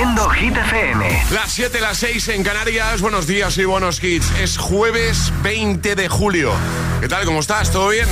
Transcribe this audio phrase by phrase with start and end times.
[0.00, 1.24] Haciendo Hit FM.
[1.32, 3.02] Las 7, las 6 en Canarias.
[3.02, 4.30] Buenos días y buenos hits.
[4.40, 6.54] Es jueves 20 de julio.
[7.02, 7.26] ¿Qué tal?
[7.26, 7.70] ¿Cómo estás?
[7.70, 8.08] ¿Todo bien?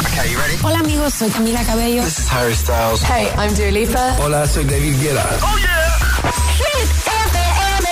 [0.00, 0.56] Okay, you ready?
[0.60, 2.02] Hola amigos, soy Camila Cabello.
[2.02, 3.00] This is Harry Styles.
[3.04, 4.16] Hey, I'm Dua Lipa.
[4.18, 5.24] Hola, soy David Guetta.
[5.40, 5.86] Oh yeah.
[6.58, 6.90] Hit
[7.28, 7.86] FM.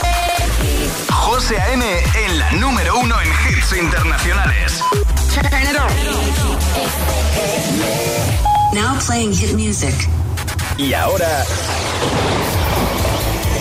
[1.12, 1.84] José A.M.
[2.26, 4.80] en la número uno en hits internacionales.
[5.32, 5.92] Turn it on.
[8.74, 9.94] Now playing hit music.
[10.76, 11.46] Y ahora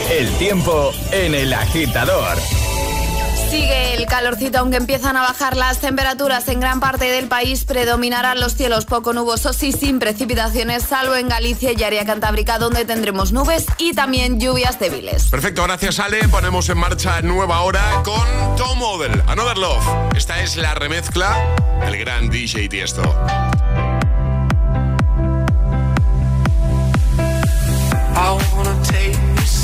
[0.10, 2.38] el tiempo en el agitador.
[3.50, 8.40] Sigue el calorcito, aunque empiezan a bajar las temperaturas en gran parte del país, predominarán
[8.40, 13.32] los cielos poco nubosos y sin precipitaciones, salvo en Galicia y área cantábrica, donde tendremos
[13.32, 15.30] nubes y también lluvias débiles.
[15.30, 16.28] Perfecto, gracias Ale.
[16.28, 19.86] Ponemos en marcha nueva hora con Tom Model, Another Love.
[20.16, 21.36] Esta es la remezcla
[21.84, 23.04] del gran DJ Tiesto.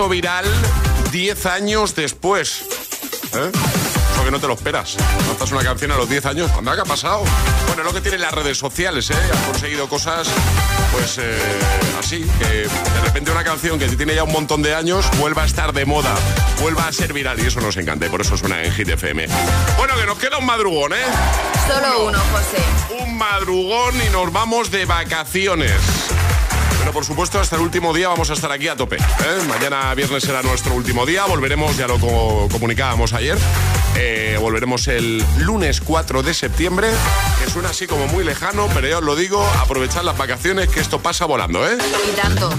[0.00, 0.46] hecho viral
[1.12, 2.62] 10 años después.
[3.34, 3.50] ¿Eh?
[4.14, 4.96] Eso que no te lo esperas.
[5.28, 6.50] Lanzas una canción a los 10 años.
[6.52, 7.22] ¿Cuándo ha pasado?
[7.66, 9.14] Bueno, lo que tienen las redes sociales, ¿eh?
[9.14, 10.26] Han conseguido cosas,
[10.92, 11.38] pues eh,
[11.98, 15.46] así, que de repente una canción que tiene ya un montón de años vuelva a
[15.46, 16.14] estar de moda,
[16.62, 19.26] vuelva a ser viral y eso nos encanta y por eso suena en Hit FM.
[19.76, 21.04] Bueno, que nos queda un madrugón, ¿eh?
[21.68, 23.02] Solo uno José.
[23.02, 25.72] Un madrugón y nos vamos de vacaciones.
[26.90, 28.96] Pero por supuesto, hasta el último día vamos a estar aquí a tope.
[28.96, 29.44] ¿eh?
[29.46, 31.24] Mañana viernes será nuestro último día.
[31.24, 33.38] Volveremos, ya lo comunicábamos ayer.
[33.94, 36.88] Eh, volveremos el lunes 4 de septiembre,
[37.38, 40.80] que suena así como muy lejano, pero ya os lo digo, aprovechad las vacaciones, que
[40.80, 41.78] esto pasa volando, ¿eh?
[42.12, 42.50] Y tanto.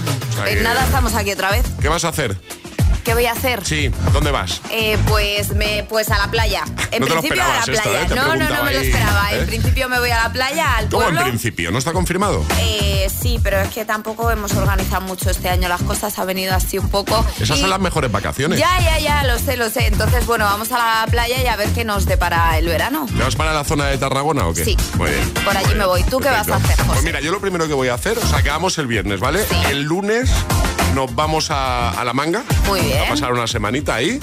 [0.46, 1.66] en nada estamos aquí otra vez.
[1.82, 2.34] ¿Qué vas a hacer?
[3.04, 3.64] ¿Qué voy a hacer?
[3.64, 4.60] Sí, ¿dónde vas?
[4.70, 6.62] Eh, pues me, pues a la playa.
[6.92, 8.06] En principio a la playa.
[8.14, 9.32] no, no, no me lo esperaba.
[9.32, 9.46] En ¿eh?
[9.46, 11.08] principio me voy a la playa, al pueblo.
[11.08, 11.72] ¿Cómo en principio?
[11.72, 12.44] ¿No está confirmado?
[12.60, 15.68] Eh, sí, pero es que tampoco hemos organizado mucho este año.
[15.68, 17.26] Las cosas han venido así un poco.
[17.40, 18.58] Esas son las mejores vacaciones.
[18.58, 19.88] Ya, ya, ya, lo sé, lo sé.
[19.88, 23.06] Entonces, bueno, vamos a la playa y a ver qué nos depara el verano.
[23.06, 24.64] ¿Te vas para la zona de Tarragona o qué?
[24.64, 24.76] Sí.
[24.96, 25.28] Muy bien.
[25.44, 26.04] Por allí me voy.
[26.04, 26.88] ¿Tú qué vas a hacer, José?
[26.88, 29.44] Pues mira, yo lo primero que voy a hacer, o sea, quedamos el viernes, ¿vale?
[29.44, 29.56] Sí.
[29.70, 30.30] El lunes
[30.94, 32.44] nos vamos a, la manga.
[32.66, 33.04] Muy bien.
[33.04, 34.20] A pasar una semanita ahí.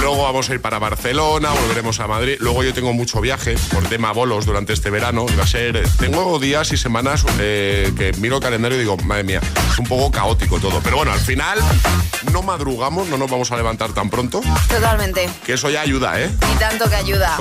[0.00, 2.36] Luego vamos a ir para Barcelona, volveremos a Madrid.
[2.40, 5.26] Luego yo tengo mucho viaje por tema bolos durante este verano.
[5.38, 5.82] va a ser.
[5.98, 9.40] Tengo días y semanas eh, que miro el calendario y digo, madre mía,
[9.70, 10.80] es un poco caótico todo.
[10.82, 11.58] Pero bueno, al final
[12.32, 14.40] no madrugamos, no nos vamos a levantar tan pronto.
[14.68, 15.28] Totalmente.
[15.44, 16.30] Que eso ya ayuda, ¿eh?
[16.54, 17.38] Y tanto que ayuda.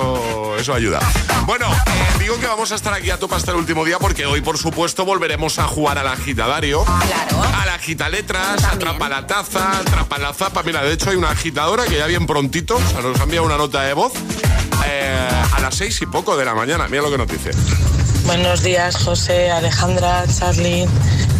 [0.57, 1.00] Eso, ayuda.
[1.45, 4.25] Bueno, eh, digo que vamos a estar aquí a tope hasta el último día porque
[4.25, 6.83] hoy, por supuesto, volveremos a jugar a la agitadario.
[6.83, 7.44] Claro.
[7.44, 10.63] A la agita letras, atrapa la taza, atrapa la zapa.
[10.63, 13.45] Mira, de hecho hay una agitadora que ya bien prontito, o sea, nos ha enviado
[13.45, 14.13] una nota de voz
[14.88, 16.88] eh, a las seis y poco de la mañana.
[16.88, 17.51] Mira lo que nos dice.
[18.25, 20.88] Buenos días, José, Alejandra, Charlie.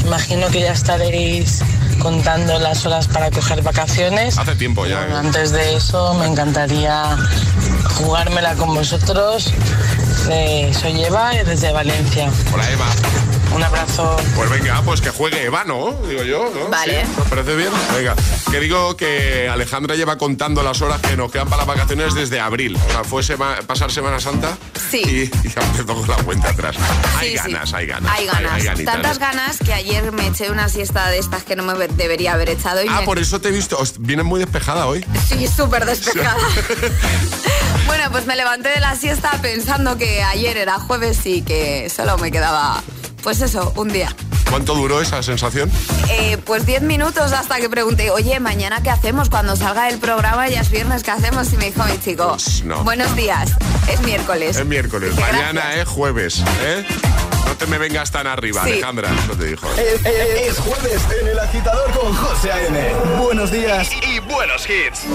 [0.04, 1.62] Imagino que ya estaréis
[2.00, 4.38] contando las horas para coger vacaciones.
[4.38, 5.08] Hace tiempo ya.
[5.08, 5.14] ¿eh?
[5.14, 7.16] antes de eso, me encantaría
[7.96, 9.54] jugármela con vosotros.
[10.26, 12.30] soy Eva desde Valencia.
[12.54, 12.86] Hola, Eva.
[13.54, 14.16] Un abrazo.
[14.36, 15.94] Pues venga, pues que juegue Eva, ¿no?
[16.08, 16.70] Digo yo, ¿no?
[16.70, 17.06] Vale.
[17.06, 17.70] ¿Me parece bien?
[17.96, 18.16] Venga.
[18.52, 22.40] Que digo que Alejandra lleva contando las horas que nos quedan para las vacaciones desde
[22.40, 22.78] abril.
[22.88, 23.24] O sea, fue
[23.66, 24.58] pasar Semana Santa.
[24.90, 25.02] Sí.
[25.06, 26.76] Y, ya empezó con la cuenta atrás.
[27.18, 28.12] Hay ganas, hay ganas.
[28.12, 28.84] Hay ganas.
[28.86, 32.50] Tantas ganas que ayer me eché una siesta de estas que no me debería haber
[32.50, 32.82] echado.
[32.90, 33.78] ah, por eso te he visto.
[34.00, 35.06] Vienes muy despejada hoy.
[35.28, 36.38] Sí, súper despejada.
[37.88, 42.18] bueno, pues me levanté de la siesta pensando que ayer era jueves y que solo
[42.18, 42.84] me quedaba
[43.24, 44.14] pues eso, un día.
[44.50, 45.70] ¿Cuánto duró esa sensación?
[46.10, 50.48] Eh, pues 10 minutos hasta que pregunté, oye, mañana qué hacemos cuando salga el programa,
[50.48, 51.52] ya es viernes, ¿qué hacemos?
[51.54, 53.52] Y me dijo mi chico, pues buenos días,
[53.92, 54.58] es miércoles.
[54.58, 56.86] Es miércoles, mañana es jueves, ¿eh?
[57.46, 59.68] No te me vengas tan arriba, Alejandra, eso te dijo.
[59.76, 62.94] Es, jueves en el agitador con José A.N.
[63.20, 65.06] Buenos días y buenos hits.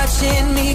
[0.00, 0.74] Watching me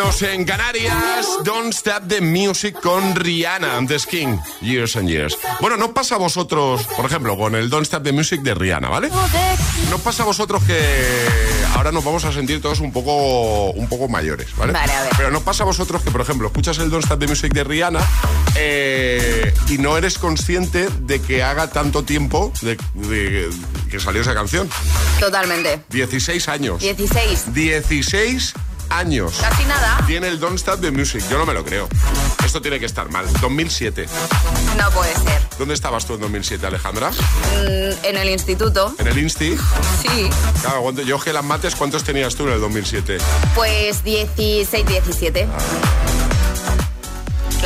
[0.00, 1.26] En Canarias.
[1.44, 5.36] Don't Stop the Music con Rihanna, The Skin, Years and Years.
[5.60, 8.88] Bueno, no pasa a vosotros, por ejemplo, con el Don't Stop the Music de Rihanna,
[8.88, 9.10] ¿vale?
[9.90, 10.80] No pasa a vosotros que
[11.74, 14.72] ahora nos vamos a sentir todos un poco, un poco mayores, ¿vale?
[14.72, 15.12] Vale, a ver.
[15.18, 17.64] Pero no pasa a vosotros que, por ejemplo, escuchas el Don't Stop the Music de
[17.64, 18.00] Rihanna
[18.54, 22.78] eh, y no eres consciente de que haga tanto tiempo de,
[23.90, 24.68] que salió esa canción.
[25.20, 25.82] Totalmente.
[25.90, 26.80] 16 años.
[26.80, 27.52] 16.
[27.52, 28.54] 16
[28.90, 29.38] años.
[29.40, 30.04] Casi nada.
[30.06, 31.22] Tiene el Don't Stop the Music.
[31.30, 31.88] Yo no me lo creo.
[32.44, 33.26] Esto tiene que estar mal.
[33.40, 34.06] 2007.
[34.76, 35.40] No puede ser.
[35.58, 37.10] ¿Dónde estabas tú en 2007, Alejandra?
[37.10, 38.94] Mm, en el instituto.
[38.98, 39.56] ¿En el Insti?
[40.02, 40.30] Sí.
[40.62, 43.18] Claro, yo que las mates, ¿cuántos tenías tú en el 2007?
[43.54, 45.48] Pues 16, 17.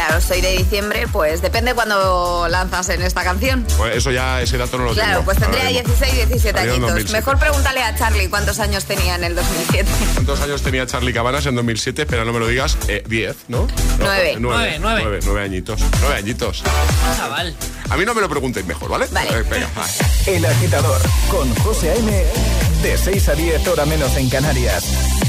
[0.07, 3.65] Claro, soy de diciembre, pues depende cuando lanzas en esta canción.
[3.79, 5.07] Pues eso ya, ese dato no lo tengo.
[5.07, 7.11] Claro, pues tendría 16, 17 añitos.
[7.11, 9.91] Mejor pregúntale a Charlie cuántos años tenía en el 2007.
[10.13, 12.03] ¿Cuántos años tenía Charlie Cabanas en 2007?
[12.03, 12.77] Espera, no me lo digas.
[12.87, 13.67] 10, eh, ¿no?
[13.99, 14.37] 9.
[14.41, 15.21] 9, 9.
[15.25, 15.81] 9 añitos.
[16.03, 16.63] 9 añitos.
[17.17, 17.57] Chaval.
[17.89, 19.07] A mí no me lo preguntéis mejor, ¿vale?
[19.11, 19.31] Vale.
[19.31, 19.69] Eh, venga,
[20.27, 22.25] El agitador con José A.M.
[22.83, 24.85] De 6 a 10 hora menos en Canarias.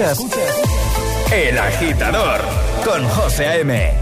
[0.00, 2.40] El Agitador
[2.84, 3.92] con José A.M.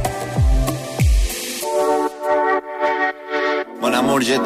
[3.81, 4.37] Mon amour, je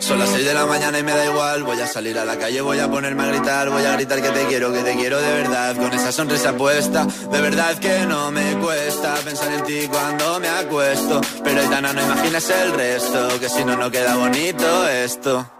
[0.00, 1.62] Son las 6 de la mañana y me da igual.
[1.62, 3.70] Voy a salir a la calle, voy a ponerme a gritar.
[3.70, 5.76] Voy a gritar que te quiero, que te quiero de verdad.
[5.76, 10.48] Con esa sonrisa puesta, de verdad que no me cuesta pensar en ti cuando me
[10.48, 11.20] acuesto.
[11.44, 15.59] Pero Aitana, no imaginas el resto, que si no, no queda bonito esto.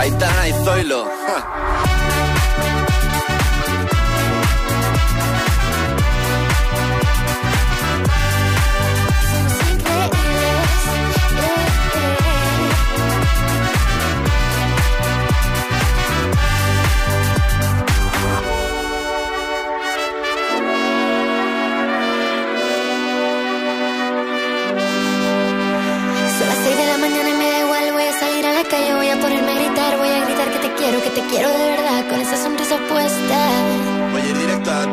[0.00, 1.04] Aitana y Zoilo.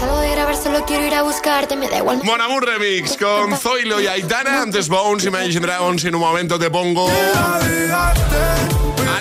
[0.00, 2.20] Salgo de grabar, solo quiero ir a buscarte, me da igual.
[2.24, 6.04] Mon Amour Remix con Zoilo y Aitana, antes Bones, Imagine Dragons.
[6.04, 7.60] En un momento te pongo a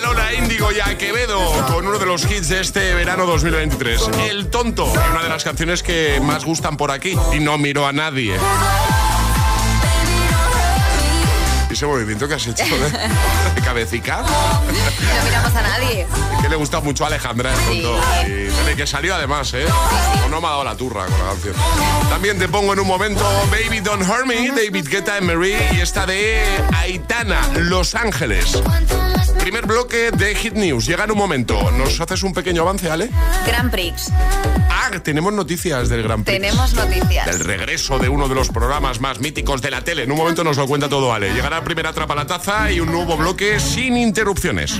[0.01, 4.09] Lola Índigo y a Quevedo con uno de los hits de este verano 2023.
[4.29, 7.15] El Tonto, una de las canciones que más gustan por aquí.
[7.33, 8.37] Y no miro a nadie.
[11.81, 14.21] Ese movimiento que has hecho de, de cabecica.
[14.21, 16.05] No miramos a nadie.
[16.39, 17.83] que le gusta mucho a Alejandra el Sí.
[18.71, 19.65] Y que salió además, ¿eh?
[20.23, 21.55] O no me ha dado la turra con la canción.
[22.07, 25.79] También te pongo en un momento Baby Don't Hurt Me, David Guetta and Marie y
[25.79, 28.61] esta de Aitana, Los Ángeles.
[29.39, 30.85] Primer bloque de Hit News.
[30.85, 31.71] Llega en un momento.
[31.71, 33.09] ¿Nos haces un pequeño avance, Ale?
[33.45, 34.09] Grand Prix.
[34.69, 36.39] Ah, tenemos noticias del Gran Prix.
[36.39, 37.25] Tenemos noticias.
[37.25, 40.03] Del regreso de uno de los programas más míticos de la tele.
[40.03, 41.33] En un momento nos lo cuenta todo Ale.
[41.33, 44.79] Llegará primera trapa la taza y un nuevo bloque sin interrupciones.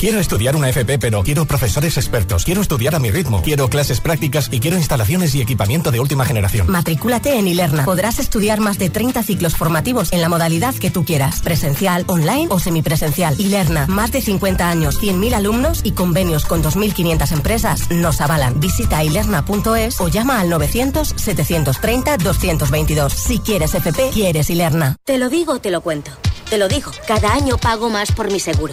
[0.00, 2.46] Quiero estudiar una FP, pero quiero profesores expertos.
[2.46, 3.42] Quiero estudiar a mi ritmo.
[3.42, 6.70] Quiero clases prácticas y quiero instalaciones y equipamiento de última generación.
[6.70, 7.84] Matricúlate en Ilerna.
[7.84, 11.42] Podrás estudiar más de 30 ciclos formativos en la modalidad que tú quieras.
[11.42, 13.38] Presencial, online o semipresencial.
[13.38, 18.58] Ilerna, más de 50 años, 100.000 alumnos y convenios con 2.500 empresas nos avalan.
[18.58, 23.10] Visita ilerna.es o llama al 900-730-222.
[23.10, 24.96] Si quieres FP, quieres Ilerna.
[25.04, 26.10] Te lo digo, te lo cuento.
[26.48, 28.72] Te lo digo, cada año pago más por mi seguro.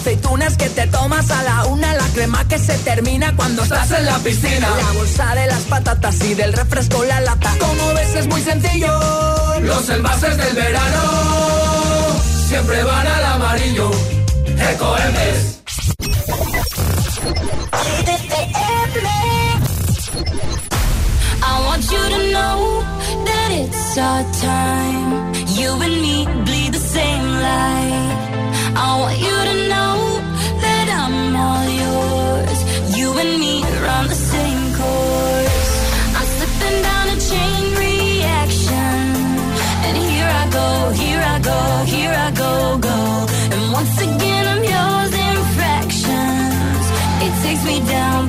[0.00, 4.06] Aceitunas que te tomas a la una, la crema que se termina cuando estás en
[4.06, 4.68] la piscina.
[4.70, 7.54] La bolsa de las patatas y del refresco la lata.
[7.58, 8.98] Como ves es muy sencillo.
[9.60, 11.02] Los envases del verano
[12.48, 13.90] siempre van al amarillo.
[14.72, 15.60] Ecoembes.
[21.42, 22.82] I want you to know
[23.28, 25.34] that it's our time.
[25.58, 28.30] You and me bleed the same light.
[28.76, 29.89] I want you to know
[41.42, 42.98] go, here I go, go.
[43.54, 46.84] And once again I'm yours in fractions.
[47.26, 48.28] It takes me down,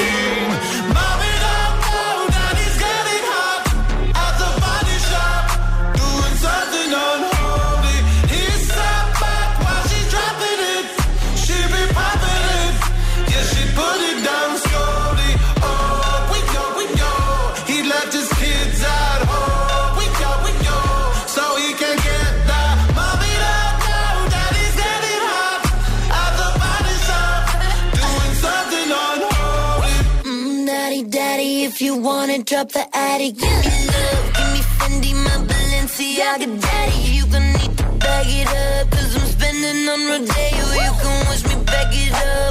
[32.41, 33.35] You wanna drop the attic.
[33.35, 36.97] Give me love, give me Fendi, my Balenciaga daddy.
[37.15, 40.65] You gonna need to bag it up, cause I'm spending on Rodeo.
[40.85, 42.50] You can wish me back it up,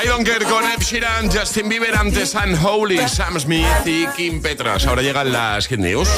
[0.00, 4.86] I don't care con Ed Sheeran, Justin Bieber, antes Unholy, Sam Smith y Kim Petras.
[4.86, 6.08] Ahora llegan las Hit News.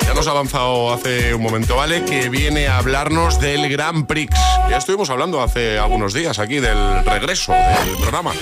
[0.00, 2.06] Ya nos ha avanzado hace un momento, ¿vale?
[2.06, 4.34] Que viene a hablarnos del Grand Prix.
[4.70, 8.32] Ya estuvimos hablando hace algunos días aquí del regreso del programa.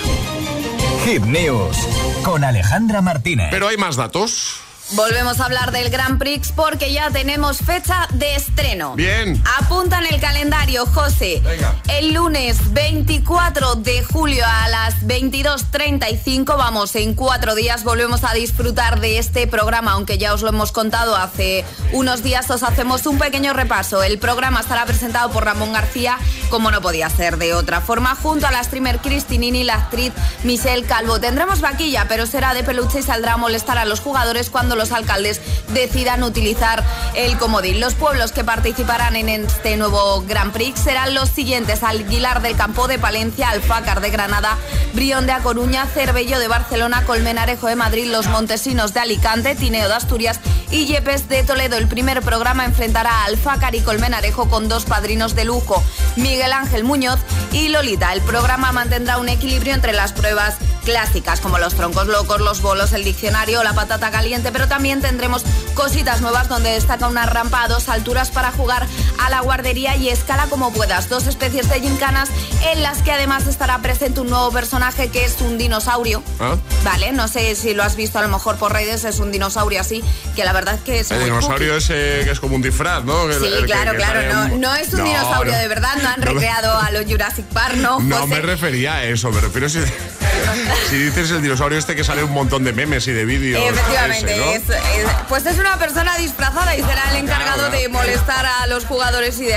[1.03, 1.77] Hit News
[2.23, 3.49] con Alejandra Martínez.
[3.51, 4.64] Pero hay más datos.
[4.91, 8.93] Volvemos a hablar del Grand Prix porque ya tenemos fecha de estreno.
[8.95, 9.41] Bien.
[9.59, 11.41] Apunta en el calendario, José.
[11.43, 11.75] Venga.
[11.87, 18.99] El lunes 24 de julio a las 22.35, vamos, en cuatro días volvemos a disfrutar
[18.99, 23.17] de este programa, aunque ya os lo hemos contado hace unos días, os hacemos un
[23.17, 24.03] pequeño repaso.
[24.03, 26.19] El programa estará presentado por Ramón García,
[26.51, 30.13] como no podía ser de otra forma, junto a la streamer Cristinini y la actriz
[30.43, 31.19] Michelle Calvo.
[31.19, 34.91] Tendremos vaquilla, pero será de peluche y saldrá a molestar a los jugadores cuando los
[34.91, 35.41] alcaldes
[35.73, 36.83] decidan utilizar
[37.15, 37.79] el comodín.
[37.79, 42.87] Los pueblos que participarán en este nuevo Grand Prix serán los siguientes: Aguilar del Campo
[42.87, 44.57] de Palencia, Alfácar de Granada,
[44.93, 49.87] Brión de A Coruña, Cervello de Barcelona, Colmenarejo de Madrid, Los Montesinos de Alicante, Tineo
[49.87, 50.39] de Asturias
[50.71, 51.77] y Yepes de Toledo.
[51.77, 55.83] El primer programa enfrentará a Alfácar y Colmenarejo con dos padrinos de lujo,
[56.15, 57.19] Miguel Ángel Muñoz
[57.51, 58.13] y Lolita.
[58.13, 62.93] El programa mantendrá un equilibrio entre las pruebas clásicas como los troncos locos, los bolos,
[62.93, 67.67] el diccionario, la patata caliente, pero también tendremos cositas nuevas donde destaca una rampa a
[67.67, 68.87] dos alturas para jugar
[69.19, 71.09] a la guardería y escala como puedas.
[71.09, 72.29] Dos especies de gincanas
[72.71, 76.23] en las que además estará presente un nuevo personaje que es un dinosaurio.
[76.39, 76.55] ¿Ah?
[76.83, 79.81] Vale, no sé si lo has visto a lo mejor por redes, es un dinosaurio
[79.81, 80.03] así,
[80.35, 83.03] que la verdad es que es El muy dinosaurio ese que es como un disfraz,
[83.03, 83.31] ¿no?
[83.33, 85.59] Sí, el claro, que claro, no, un- no es un No, dinosaurio no.
[85.59, 88.27] de verdad, no han recreado a los Jurassic Park, no, No José.
[88.27, 89.79] me refería a eso, me refiero si,
[90.89, 93.63] si dices el dinosaurio este que sale un montón de memes y de vídeos.
[93.63, 94.54] Efectivamente.
[94.55, 98.85] Es- es- pues es una persona disfrazada y será el encargado de molestar a los
[98.85, 99.55] jugadores y de,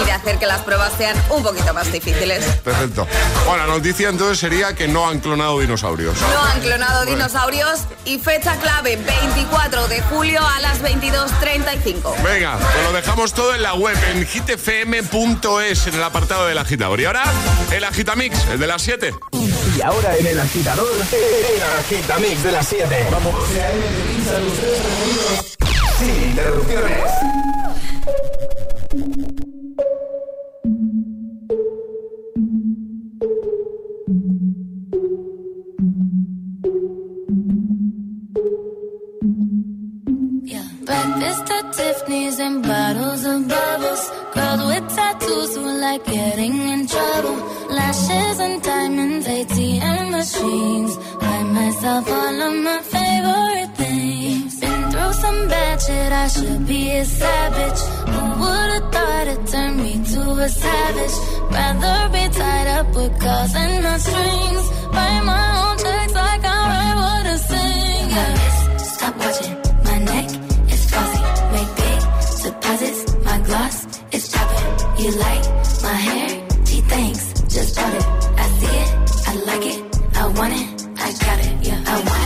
[0.00, 2.44] y de hacer que las pruebas sean un poquito más difíciles.
[2.64, 3.06] Perfecto.
[3.46, 6.16] Bueno, la noticia entonces sería que no han clonado dinosaurios.
[6.20, 7.16] No han clonado Bueno.
[7.16, 12.14] dinosaurios y fecha clave 24 de julio a las 22.35.
[12.22, 17.00] Venga, pues lo dejamos todo en la web, en hitfm.es, en el apartado del agitador.
[17.00, 17.24] Y ahora,
[17.70, 19.14] el agitamix, el de las 7.
[19.76, 23.06] Y ahora en el agitador, el agitamix de las 7.
[23.10, 23.34] Vamos.
[24.26, 27.12] Sin interrupciones.
[40.84, 44.10] Breakfast at Tiffany's and bottles of bubbles.
[44.34, 47.36] Girls with tattoos who like getting in trouble.
[47.70, 50.96] Lashes and diamonds, ATM machines.
[51.20, 53.75] Buy myself all of my favorite
[55.20, 57.80] some bad shit, I should be a savage.
[58.12, 61.16] Who would've thought it turned me to a savage?
[61.54, 64.64] Rather be tied up with calls and not strings.
[64.94, 68.10] Write my own checks like I write what I sing.
[68.16, 68.76] Yeah.
[68.94, 69.54] Stop watching
[69.88, 70.26] my neck
[70.74, 71.22] is glossy.
[71.54, 72.00] Make big
[72.44, 73.00] deposits.
[73.28, 73.76] My gloss
[74.16, 74.68] is chopping.
[75.02, 75.44] You like
[75.86, 76.28] my hair?
[76.66, 77.22] Gee, thanks.
[77.54, 78.06] Just bought it.
[78.42, 78.90] I see it.
[79.30, 79.78] I like it.
[80.20, 80.68] I want it.
[81.04, 81.52] I got it.
[81.68, 81.82] Yeah.
[81.86, 82.25] I want it.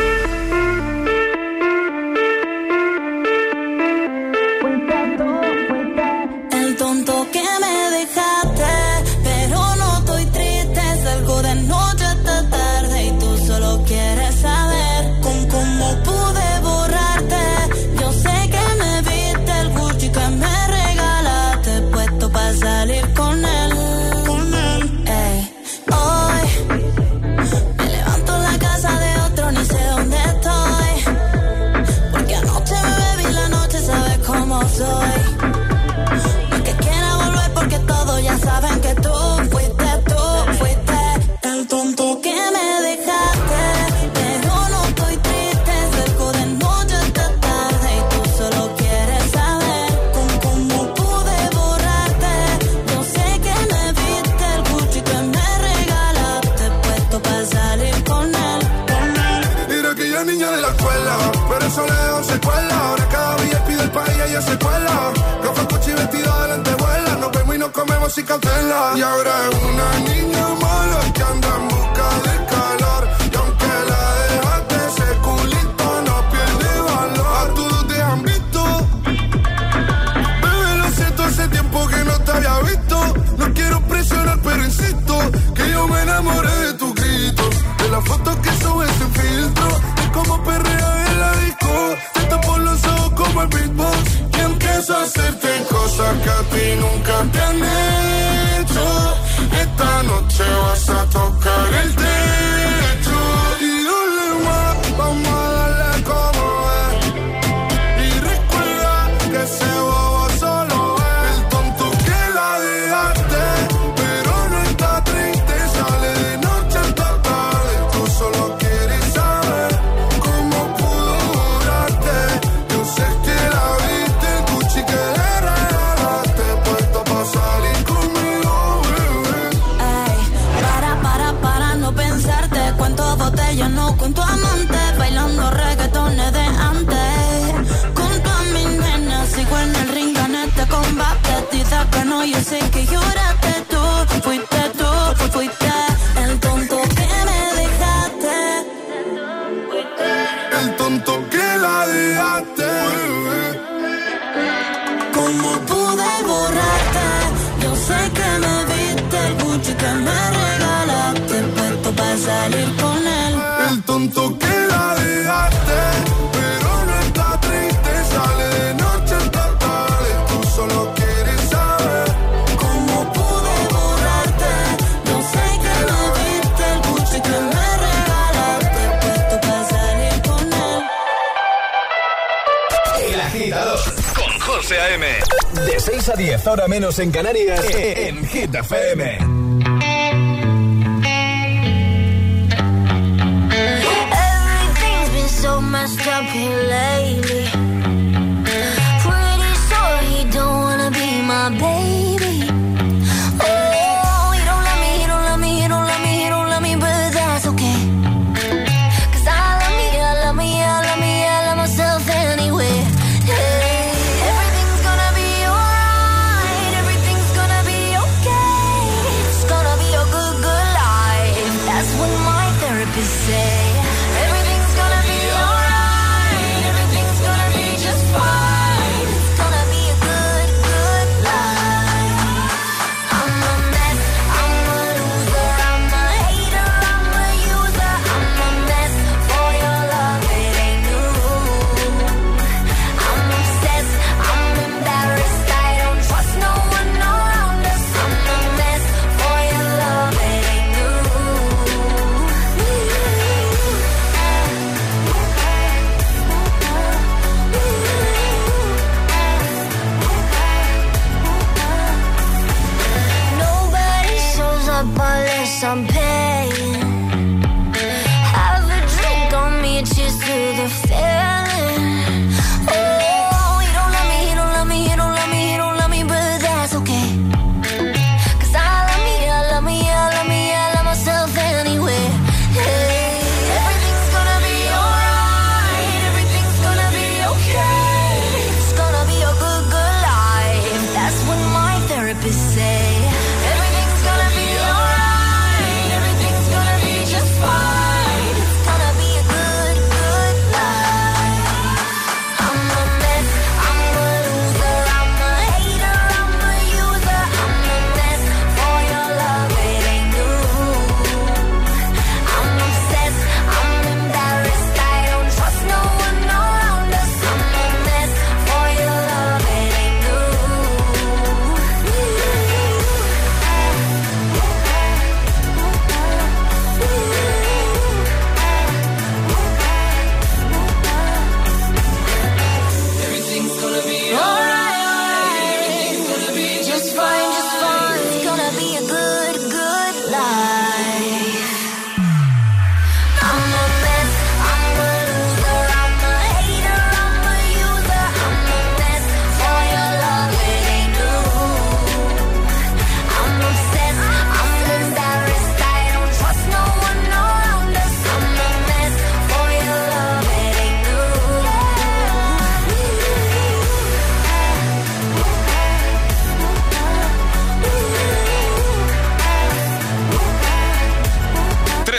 [186.01, 189.19] 6 a 10, ahora menos en Canarias, e-, en Hit FM.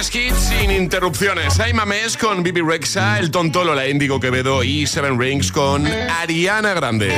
[0.03, 1.61] Grandes hits sin interrupciones.
[1.61, 6.75] Hay Mamés con Bibi Rexa, El Tontolo, la Índigo Quevedo y Seven Rings con Ariana
[6.75, 7.13] Grande.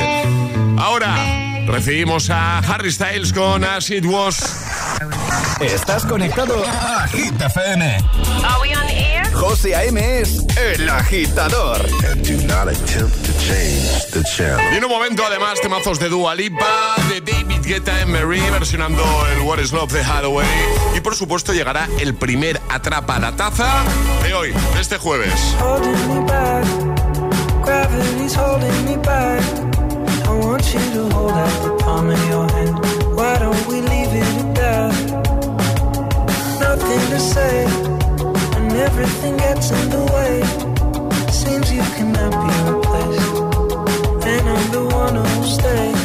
[0.77, 1.15] Ahora
[1.65, 4.67] recibimos a Harry Styles con As It Was.
[5.61, 7.85] Estás conectado a Hit FM.
[8.43, 9.25] Are we on air?
[9.33, 10.19] José A.M.
[10.19, 11.81] es el agitador.
[12.11, 12.67] And do not.
[14.71, 18.11] Y en un momento, además, temazos de Dua Lipa, de David Guetta en
[18.51, 20.03] versionando el What is Love de
[20.95, 23.83] Y por supuesto llegará el primer Atrapa la Taza
[24.23, 25.33] de hoy, este jueves.
[41.75, 46.04] You cannot be replaced, and the one.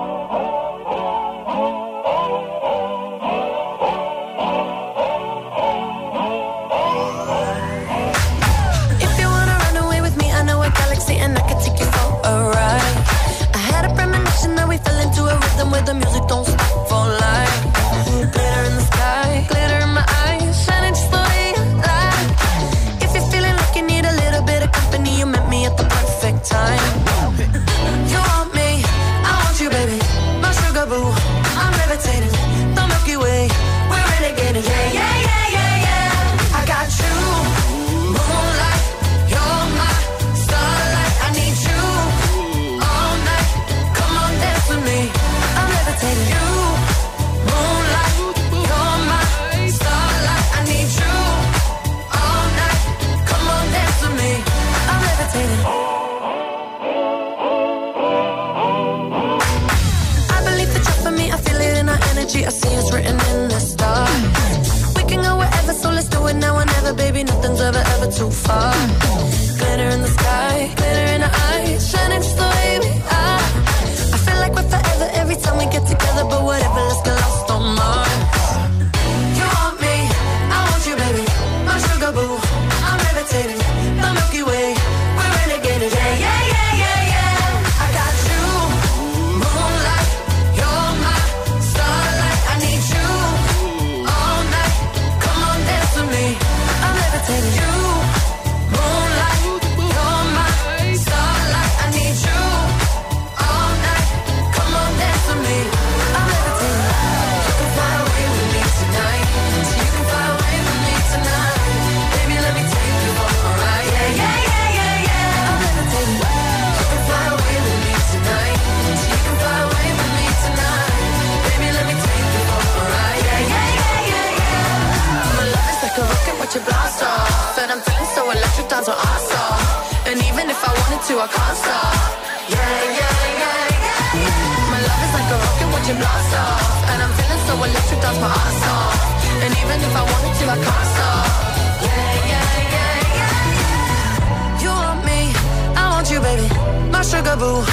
[147.01, 147.63] my sugar boo.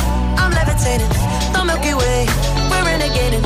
[0.40, 1.12] I'm levitating,
[1.52, 2.20] the Milky Way.
[2.70, 3.44] We're renegading.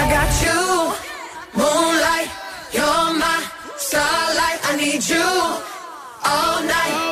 [0.00, 0.60] I got you,
[1.60, 2.28] moonlight.
[2.72, 3.38] You're my
[3.76, 4.58] starlight.
[4.64, 5.26] I need you
[6.24, 7.03] all night.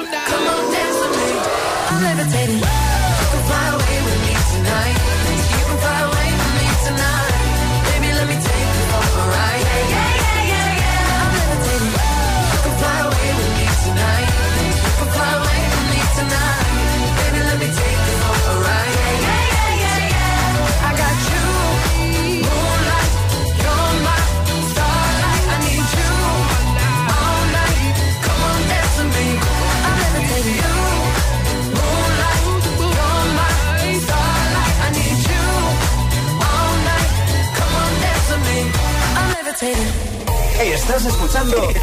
[39.65, 41.57] Hey, estás escuchando.
[41.63, 41.77] el,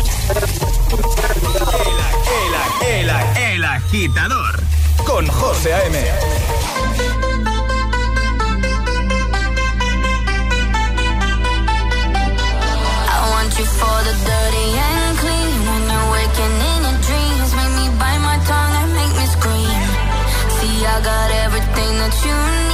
[2.86, 3.10] el, el,
[3.54, 4.60] el agitador.
[5.06, 5.98] Con José A.M.
[13.58, 15.60] you for the dirty and clean.
[15.68, 19.84] When you're waking in your dreams, make me bite my tongue and make me scream.
[20.56, 22.69] See, I got everything that you need.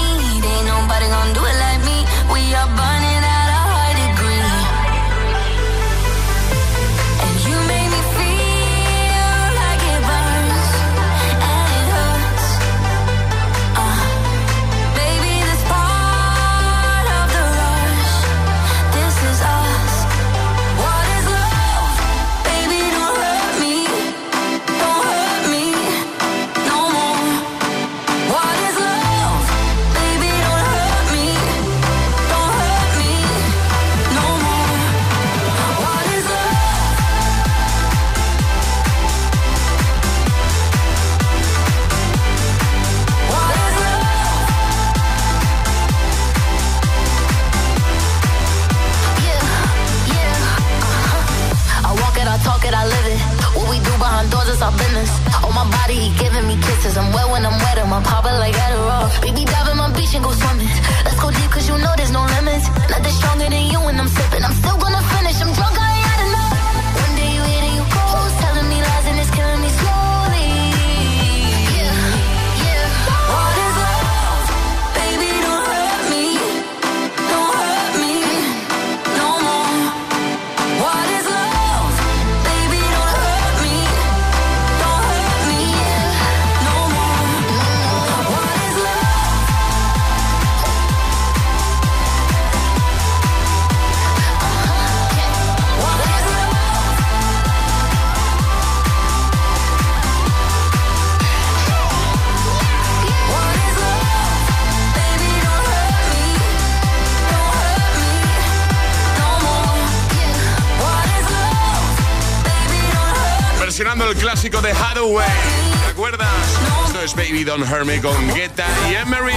[117.46, 119.34] Don't Hurt Me con Guetta y Emery.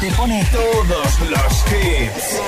[0.00, 2.40] Te pone todos los hits.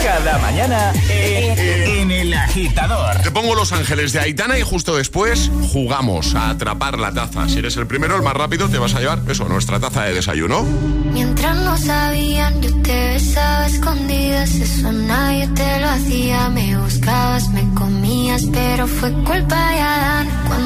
[0.00, 3.16] Cada mañana en El Agitador.
[3.22, 7.48] Te pongo Los Ángeles de Aitana y justo después jugamos a atrapar la taza.
[7.48, 10.14] Si eres el primero, el más rápido, te vas a llevar eso, nuestra taza de
[10.14, 10.62] desayuno.
[11.12, 14.54] Mientras no sabían, yo te besaba escondidas.
[14.54, 16.48] Eso nadie te lo hacía.
[16.50, 20.28] Me buscabas, me comías, pero fue culpa de Adán.
[20.46, 20.65] Cuando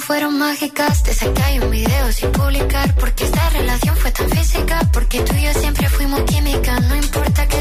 [0.00, 1.02] fueron mágicas.
[1.02, 2.94] Te saqué hay un video sin publicar.
[2.94, 4.80] Porque esta relación fue tan física.
[4.92, 6.78] Porque tú y yo siempre fuimos química.
[6.80, 7.51] No importa que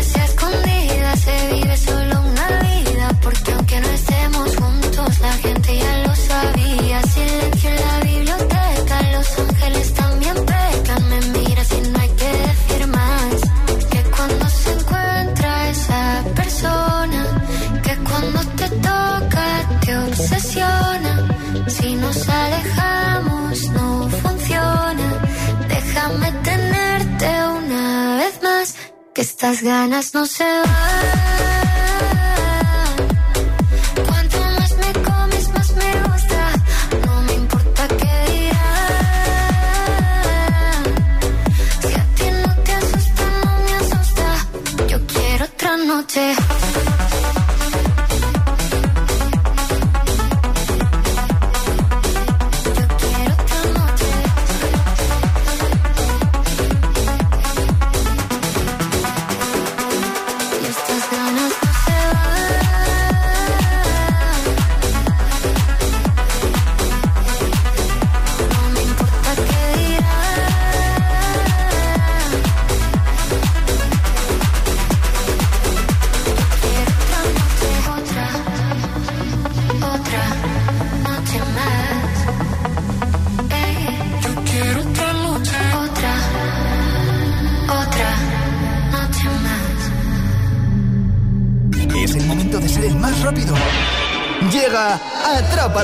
[29.52, 30.71] estas ganas no se van.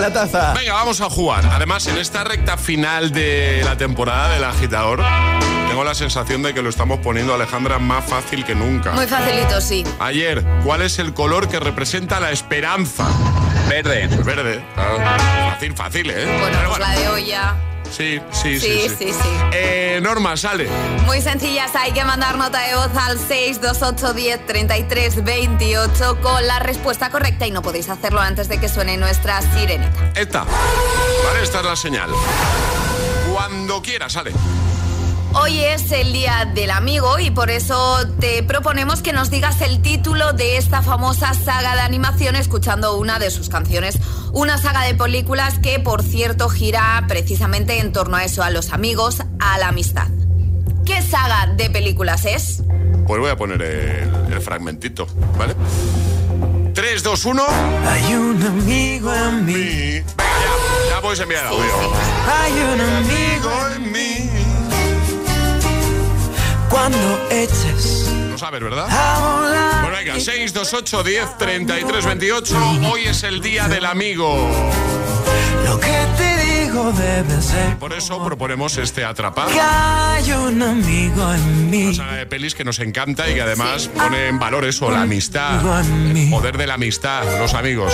[0.08, 0.54] La Taza.
[0.54, 1.46] Venga, vamos a jugar.
[1.52, 5.04] Además, en esta recta final de la temporada del agitador,
[5.68, 8.92] tengo la sensación de que lo estamos poniendo, Alejandra, más fácil que nunca.
[8.94, 9.84] Muy facilito, sí.
[10.00, 13.08] Ayer, ¿cuál es el color que representa la esperanza?
[13.68, 14.08] Verde.
[14.24, 14.64] Verde.
[14.74, 14.98] claro.
[15.52, 16.26] Fácil, fácil, ¿eh?
[16.40, 17.67] Bueno, pues la de hoy ya.
[17.92, 18.60] Sí, sí, sí.
[18.60, 19.30] Sí, sí, sí.
[19.54, 20.68] Eh, Norma, sale.
[21.06, 26.60] Muy sencillas, hay que mandar nota de voz al 628 10 33 28 con la
[26.60, 30.12] respuesta correcta y no podéis hacerlo antes de que suene nuestra sirenita.
[30.16, 30.44] Esta.
[30.44, 32.10] Vale, esta es la señal.
[33.32, 34.32] Cuando quieras, sale.
[35.34, 39.82] Hoy es el día del amigo y por eso te proponemos que nos digas el
[39.82, 44.00] título de esta famosa saga de animación escuchando una de sus canciones.
[44.34, 48.72] Una saga de películas que, por cierto, gira precisamente en torno a eso, a los
[48.74, 50.08] amigos, a la amistad.
[50.86, 52.64] ¿Qué saga de películas es?
[53.06, 55.08] Pues voy a poner el, el fragmentito,
[55.38, 55.56] ¿vale?
[56.74, 57.44] 3, 2, 1.
[57.88, 59.54] Hay un amigo en mí.
[59.54, 61.74] Venga, ya, ya podéis enviar audio.
[62.28, 64.47] Hay un amigo en mí.
[66.78, 68.86] Cuando eches Lo sabes, ¿verdad?
[69.82, 72.56] Bueno, venga, 6, 2, 8, 10, 33, 28.
[72.92, 74.48] Hoy es el día del amigo.
[75.66, 77.78] Lo que te digo debe ser.
[77.78, 79.50] Por eso proponemos este atrapar.
[81.16, 81.84] En mí.
[81.86, 85.02] Una saga de pelis que nos encanta y que además pone en valor eso, la
[85.04, 85.62] amistad,
[86.16, 87.94] el poder de la amistad, los amigos.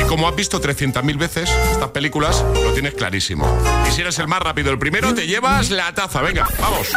[0.00, 3.46] Y como has visto 300.000 veces estas películas, lo tienes clarísimo.
[3.88, 6.20] Y si eres el más rápido, el primero, te llevas la taza.
[6.20, 6.88] Venga, vamos.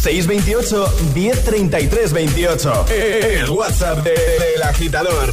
[0.00, 2.86] 628 1033 28.
[2.88, 4.10] El WhatsApp de-
[4.54, 5.32] del agitador.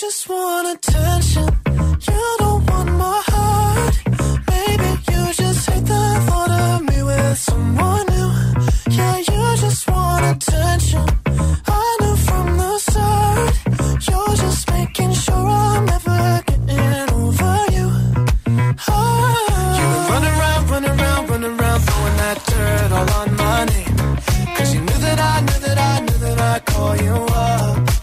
[0.00, 1.48] just want attention.
[2.06, 3.94] You don't want my heart.
[4.48, 8.30] Maybe you just hate the thought of me with someone new.
[8.96, 11.04] Yeah, you just want attention.
[11.66, 13.54] I knew from the start.
[14.06, 17.88] You're just making sure I'm never getting over you.
[18.88, 19.74] Oh.
[19.80, 24.16] You run around, run around, run around, throwing that dirt all on my name.
[24.56, 27.97] Cause you knew that I, knew that I, knew that I'd call you up.